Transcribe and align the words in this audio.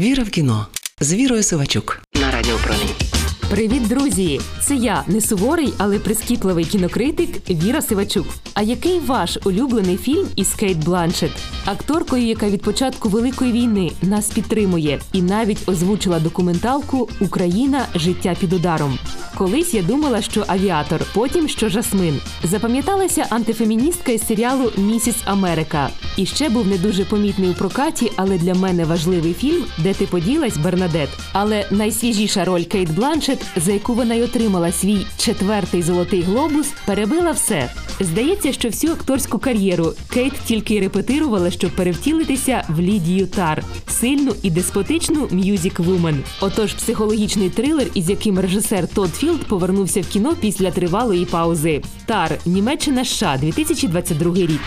Віра 0.00 0.22
в 0.22 0.30
кіно 0.30 0.66
з 1.00 1.14
Вірою 1.14 1.42
Сивачук 1.42 2.02
на 2.14 2.30
Радіо 2.30 2.56
Промінь. 2.64 2.94
Привіт, 3.50 3.88
друзі! 3.88 4.40
Це 4.62 4.74
я, 4.74 5.04
не 5.06 5.20
суворий, 5.20 5.72
але 5.78 5.98
прискіпливий 5.98 6.64
кінокритик 6.64 7.50
Віра 7.50 7.82
Сивачук. 7.82 8.26
А 8.54 8.62
який 8.62 8.98
ваш 8.98 9.38
улюблений 9.44 9.96
фільм 9.96 10.26
із 10.36 10.54
Кейт 10.54 10.78
Бланшет? 10.78 11.30
Акторкою, 11.64 12.22
яка 12.22 12.50
від 12.50 12.62
початку 12.62 13.08
Великої 13.08 13.52
війни 13.52 13.92
нас 14.02 14.30
підтримує 14.30 15.00
і 15.12 15.22
навіть 15.22 15.68
озвучила 15.68 16.20
документалку 16.20 17.08
Україна 17.20 17.86
життя 17.94 18.36
під 18.40 18.52
ударом. 18.52 18.98
Колись 19.34 19.74
я 19.74 19.82
думала, 19.82 20.22
що 20.22 20.44
авіатор, 20.46 21.00
потім 21.14 21.48
що 21.48 21.68
жасмин. 21.68 22.20
Запам'яталася 22.44 23.26
антифеміністка 23.30 24.12
із 24.12 24.26
серіалу 24.26 24.72
Місіс 24.76 25.16
Америка. 25.24 25.90
І 26.20 26.26
ще 26.26 26.48
був 26.48 26.66
не 26.66 26.78
дуже 26.78 27.04
помітний 27.04 27.50
у 27.50 27.54
прокаті, 27.54 28.12
але 28.16 28.38
для 28.38 28.54
мене 28.54 28.84
важливий 28.84 29.34
фільм, 29.34 29.64
де 29.78 29.94
ти 29.94 30.06
поділась 30.06 30.56
Бернадет. 30.56 31.08
Але 31.32 31.66
найсвіжіша 31.70 32.44
роль 32.44 32.62
Кейт 32.62 32.90
Бланшет, 32.90 33.44
за 33.56 33.72
яку 33.72 33.94
вона 33.94 34.14
й 34.14 34.22
отримала 34.22 34.72
свій 34.72 35.06
четвертий 35.16 35.82
золотий 35.82 36.22
глобус, 36.22 36.72
перебила 36.86 37.30
все. 37.30 37.70
Здається, 38.00 38.52
що 38.52 38.68
всю 38.68 38.92
акторську 38.92 39.38
кар'єру 39.38 39.92
Кейт 40.08 40.32
тільки 40.44 40.74
й 40.74 40.80
репетирувала, 40.80 41.50
щоб 41.50 41.70
перевтілитися 41.70 42.64
в 42.68 42.80
Лідію 42.80 43.26
Тар, 43.26 43.64
сильну 43.88 44.34
і 44.42 44.50
деспотичну 44.50 45.26
music-woman. 45.30 46.16
Отож, 46.40 46.74
психологічний 46.74 47.50
трилер, 47.50 47.86
із 47.94 48.10
яким 48.10 48.38
режисер 48.38 48.88
Тодд 48.88 49.14
Філд 49.14 49.40
повернувся 49.40 50.00
в 50.00 50.06
кіно 50.06 50.36
після 50.40 50.70
тривалої 50.70 51.24
паузи. 51.24 51.82
Тар 52.06 52.38
Німеччина 52.46 53.04
США 53.04 53.38
2022 53.40 54.34
рік. 54.34 54.60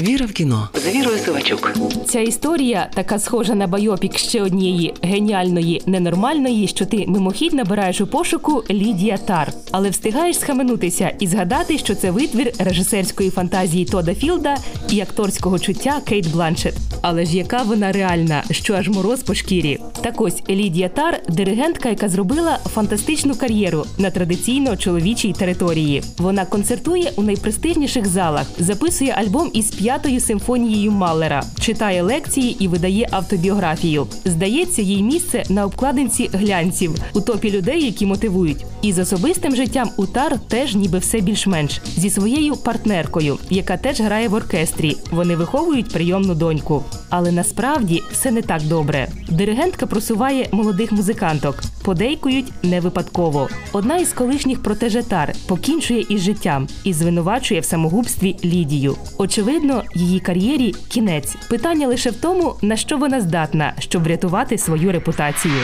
Віра 0.00 0.26
в 0.26 0.32
кіно 0.32 0.68
з 0.74 0.86
Вірою 0.94 1.18
Сивачук. 1.18 1.72
Ця 2.06 2.20
історія 2.20 2.88
така 2.94 3.18
схожа 3.18 3.54
на 3.54 3.66
байопік 3.66 4.18
ще 4.18 4.42
однієї 4.42 4.94
геніальної 5.02 5.82
ненормальної, 5.86 6.68
що 6.68 6.86
ти 6.86 7.04
мимохідь 7.08 7.54
набираєш 7.54 8.00
у 8.00 8.06
пошуку 8.06 8.64
Лідія 8.70 9.16
Тар, 9.16 9.52
але 9.70 9.90
встигаєш 9.90 10.38
схаменутися 10.38 11.12
і 11.20 11.26
згадати, 11.26 11.78
що 11.78 11.94
це 11.94 12.10
витвір 12.10 12.52
режисерської 12.58 13.30
фантазії 13.30 13.84
Тода 13.84 14.14
Філда 14.14 14.56
і 14.90 15.00
акторського 15.00 15.58
чуття 15.58 16.00
Кейт 16.04 16.32
Бланшет. 16.32 16.74
Але 17.02 17.24
ж 17.24 17.36
яка 17.36 17.62
вона 17.62 17.92
реальна, 17.92 18.42
що 18.50 18.74
аж 18.74 18.88
мороз 18.88 19.22
по 19.22 19.34
шкірі? 19.34 19.78
Так 20.00 20.20
ось 20.20 20.42
Лідія 20.48 20.88
Тар 20.88 21.20
диригентка, 21.28 21.88
яка 21.88 22.08
зробила 22.08 22.58
фантастичну 22.74 23.34
кар'єру 23.34 23.84
на 23.98 24.10
традиційно 24.10 24.76
чоловічій 24.76 25.32
території. 25.32 26.02
Вона 26.18 26.44
концертує 26.44 27.12
у 27.16 27.22
найпрестижніших 27.22 28.06
залах, 28.06 28.46
записує 28.58 29.12
альбом 29.12 29.50
із 29.52 29.70
п'ятою 29.86 30.20
симфонією 30.20 30.92
Малера, 30.92 31.42
читає 31.60 32.02
лекції 32.02 32.56
і 32.64 32.68
видає 32.68 33.08
автобіографію. 33.10 34.06
Здається, 34.24 34.82
їй 34.82 35.02
місце 35.02 35.42
на 35.48 35.64
обкладинці 35.64 36.30
глянців 36.32 36.94
у 37.14 37.20
топі 37.20 37.50
людей, 37.50 37.84
які 37.84 38.06
мотивують. 38.06 38.64
І 38.82 38.92
з 38.92 38.98
особистим 38.98 39.56
життям 39.56 39.90
у 39.96 40.06
Тар 40.06 40.38
теж 40.48 40.74
ніби 40.74 40.98
все 40.98 41.20
більш-менш 41.20 41.80
зі 41.96 42.10
своєю 42.10 42.56
партнеркою, 42.56 43.38
яка 43.50 43.76
теж 43.76 44.00
грає 44.00 44.28
в 44.28 44.34
оркестрі. 44.34 44.96
Вони 45.10 45.36
виховують 45.36 45.92
прийомну 45.92 46.34
доньку. 46.34 46.84
Але 47.10 47.32
насправді 47.32 48.02
все 48.12 48.30
не 48.30 48.42
так 48.42 48.62
добре. 48.62 49.08
Диригентка 49.28 49.86
просуває 49.86 50.48
молодих 50.52 50.92
музиканток, 50.92 51.62
подейкують 51.84 52.52
не 52.62 52.80
випадково. 52.80 53.48
Одна 53.72 53.96
із 53.96 54.12
колишніх 54.12 54.62
протежетар 54.62 55.34
покінчує 55.46 56.04
із 56.08 56.20
життям 56.20 56.68
і 56.84 56.92
звинувачує 56.92 57.60
в 57.60 57.64
самогубстві 57.64 58.36
Лідію. 58.44 58.96
Очевидно, 59.18 59.75
її 59.94 60.20
кар'єрі 60.20 60.74
кінець. 60.88 61.36
Питання 61.50 61.86
лише 61.88 62.10
в 62.10 62.16
тому, 62.16 62.54
на 62.62 62.76
що 62.76 62.98
вона 62.98 63.20
здатна, 63.20 63.74
щоб 63.78 64.02
врятувати 64.02 64.58
свою 64.58 64.92
репутацію. 64.92 65.54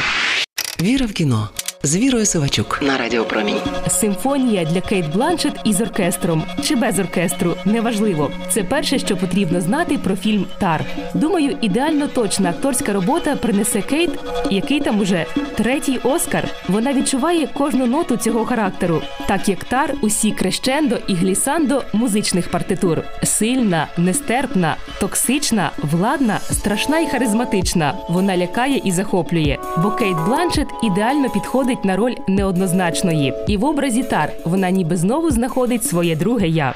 Віра 0.81 1.07
в 1.07 1.13
кіно 1.13 1.49
з 1.85 1.97
Вірою 1.97 2.27
Сивачук 2.27 2.79
на 2.83 2.99
Радіо 2.99 3.25
Промінь. 3.25 3.61
Симфонія 3.89 4.65
для 4.65 4.81
Кейт 4.81 5.13
Бланшет 5.13 5.53
із 5.65 5.81
оркестром 5.81 6.43
чи 6.65 6.77
без 6.77 6.99
оркестру 6.99 7.55
неважливо. 7.65 8.31
Це 8.51 8.65
перше, 8.65 8.99
що 8.99 9.17
потрібно 9.17 9.61
знати 9.61 9.99
про 9.99 10.17
фільм 10.17 10.47
Тар. 10.59 10.85
Думаю, 11.15 11.57
ідеально 11.61 12.07
точна 12.07 12.51
акторська 12.51 12.93
робота 12.93 13.37
принесе 13.37 13.83
Кейт, 13.83 14.11
який 14.51 14.81
там 14.81 15.01
уже 15.01 15.27
третій 15.57 15.99
Оскар. 16.03 16.49
Вона 16.69 16.93
відчуває 16.93 17.47
кожну 17.47 17.87
ноту 17.87 18.17
цього 18.17 18.45
характеру, 18.45 19.03
так 19.27 19.49
як 19.49 19.65
Тар 19.65 19.95
усі 20.03 20.31
крещендо 20.31 20.99
і 21.07 21.15
глісандо 21.15 21.83
музичних 21.93 22.51
партитур. 22.51 23.03
Сильна, 23.23 23.87
нестерпна, 23.97 24.77
токсична, 25.01 25.71
владна, 25.79 26.41
страшна 26.51 27.01
і 27.01 27.07
харизматична. 27.07 27.95
Вона 28.09 28.37
лякає 28.37 28.81
і 28.85 28.93
захоплює. 28.93 29.59
Бо 29.83 29.91
Кейт 29.91 30.17
Бланшет 30.27 30.69
ідеально 30.83 31.31
підходить 31.31 31.72
на 31.85 31.97
роль 31.97 32.15
неоднозначної. 32.29 33.35
І 33.49 33.57
в 33.57 33.65
образі 33.65 34.03
Тар 34.03 34.33
вона 34.45 34.71
ніби 34.71 34.97
знову 34.97 35.31
знаходить 35.31 35.85
своє 35.85 36.17
друге 36.17 36.49
я. 36.49 36.75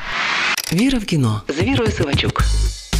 Віра 0.72 0.98
в 0.98 1.04
кіно 1.04 1.42
з 1.48 1.62
Вірою 1.62 1.90
Сивачук. 1.90 2.42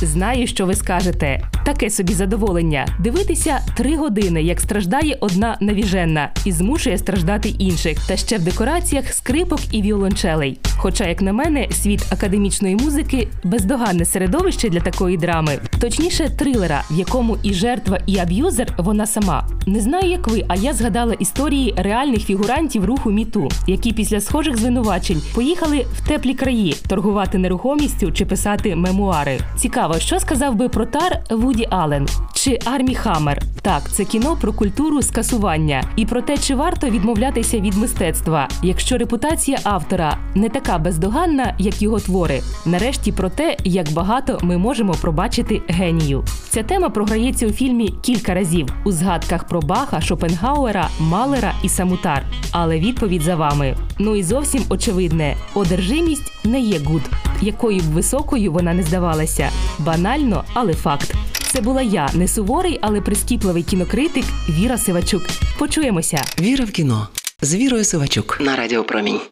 Знаю, 0.02 0.46
що 0.46 0.66
ви 0.66 0.74
скажете. 0.74 1.42
Таке 1.64 1.90
собі 1.90 2.12
задоволення 2.12 2.86
дивитися 2.98 3.60
три 3.76 3.96
години, 3.96 4.42
як 4.42 4.60
страждає 4.60 5.16
одна 5.20 5.56
навіженна, 5.60 6.30
і 6.44 6.52
змушує 6.52 6.98
страждати 6.98 7.48
інших, 7.48 7.98
та 8.08 8.16
ще 8.16 8.38
в 8.38 8.42
декораціях 8.42 9.12
скрипок 9.12 9.60
і 9.72 9.82
віолончелей. 9.82 10.58
Хоча, 10.76 11.08
як 11.08 11.22
на 11.22 11.32
мене, 11.32 11.68
світ 11.70 12.12
академічної 12.12 12.76
музики 12.76 13.28
бездоганне 13.44 14.04
середовище 14.04 14.68
для 14.68 14.80
такої 14.80 15.16
драми, 15.16 15.58
точніше, 15.80 16.30
трилера, 16.38 16.82
в 16.90 16.98
якому 16.98 17.36
і 17.42 17.52
жертва, 17.52 17.98
і 18.06 18.18
аб'юзер 18.18 18.74
вона 18.78 19.06
сама. 19.06 19.48
Не 19.66 19.80
знаю, 19.80 20.10
як 20.10 20.28
ви, 20.28 20.44
а 20.48 20.54
я 20.54 20.72
згадала 20.72 21.12
історії 21.12 21.74
реальних 21.76 22.24
фігурантів 22.24 22.84
руху 22.84 23.10
міту, 23.10 23.48
які 23.66 23.92
після 23.92 24.20
схожих 24.20 24.56
звинувачень 24.56 25.22
поїхали 25.34 25.86
в 25.92 26.08
теплі 26.08 26.34
краї 26.34 26.76
торгувати 26.88 27.38
нерухомістю 27.38 28.12
чи 28.12 28.26
писати 28.26 28.76
мемуари. 28.76 29.38
Цікаво, 29.56 29.98
що 29.98 30.20
сказав 30.20 30.54
би 30.54 30.68
про 30.68 30.86
тар 30.86 31.20
Вуді 31.30 31.66
Аллен 31.70 32.08
чи 32.34 32.58
Армі 32.64 32.94
Хаммер. 32.94 33.42
Так, 33.62 33.90
це 33.90 34.04
кіно 34.04 34.36
про 34.40 34.52
культуру 34.52 35.02
скасування 35.02 35.82
і 35.96 36.06
про 36.06 36.22
те, 36.22 36.38
чи 36.38 36.54
варто 36.54 36.90
відмовлятися 36.90 37.60
від 37.60 37.74
мистецтва, 37.74 38.48
якщо 38.62 38.98
репутація 38.98 39.58
автора 39.64 40.18
не 40.34 40.48
така 40.48 40.78
бездоганна, 40.78 41.54
як 41.58 41.82
його 41.82 42.00
твори. 42.00 42.40
Нарешті 42.66 43.12
про 43.12 43.28
те, 43.30 43.56
як 43.64 43.92
багато 43.92 44.38
ми 44.42 44.58
можемо 44.58 44.92
пробачити 44.92 45.62
генію. 45.76 46.24
Ця 46.48 46.62
тема 46.62 46.90
програється 46.90 47.46
у 47.46 47.50
фільмі 47.50 47.94
кілька 48.02 48.34
разів 48.34 48.68
у 48.84 48.92
згадках 48.92 49.46
про 49.46 49.60
Баха, 49.60 50.00
Шопенгауера, 50.00 50.88
Малера 51.00 51.54
і 51.62 51.68
саму 51.68 51.95
Тар. 51.95 52.22
Але 52.50 52.78
відповідь 52.78 53.22
за 53.22 53.36
вами. 53.36 53.76
Ну 53.98 54.16
і 54.16 54.22
зовсім 54.22 54.62
очевидне: 54.68 55.36
одержимість 55.54 56.32
не 56.44 56.60
є 56.60 56.78
good, 56.78 57.02
якою 57.40 57.80
б 57.80 57.84
високою 57.84 58.52
вона 58.52 58.74
не 58.74 58.82
здавалася. 58.82 59.50
Банально, 59.78 60.44
але 60.54 60.74
факт. 60.74 61.14
Це 61.32 61.60
була 61.60 61.82
я, 61.82 62.08
не 62.14 62.28
суворий, 62.28 62.78
але 62.82 63.00
прискіпливий 63.00 63.62
кінокритик 63.62 64.24
Віра 64.48 64.78
Сивачук. 64.78 65.22
Почуємося. 65.58 66.22
Віра 66.40 66.64
в 66.64 66.70
кіно 66.70 67.08
з 67.42 67.54
Вірою 67.54 67.84
Сивачук 67.84 68.38
на 68.40 68.56
Радіо 68.56 68.84
Промінь. 68.84 69.20